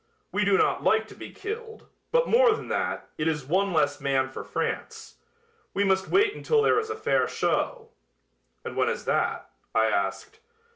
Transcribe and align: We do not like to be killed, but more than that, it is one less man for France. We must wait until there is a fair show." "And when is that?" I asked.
We 0.31 0.43
do 0.43 0.57
not 0.57 0.83
like 0.83 1.07
to 1.09 1.13
be 1.13 1.29
killed, 1.29 1.85
but 2.11 2.27
more 2.27 2.55
than 2.55 2.69
that, 2.69 3.09
it 3.19 3.27
is 3.27 3.45
one 3.45 3.71
less 3.71 4.01
man 4.01 4.29
for 4.29 4.43
France. 4.43 5.17
We 5.75 5.83
must 5.83 6.07
wait 6.07 6.33
until 6.33 6.63
there 6.63 6.79
is 6.79 6.89
a 6.89 6.95
fair 6.95 7.27
show." 7.27 7.89
"And 8.65 8.75
when 8.75 8.89
is 8.89 9.05
that?" 9.05 9.51
I 9.75 9.85
asked. 9.89 10.39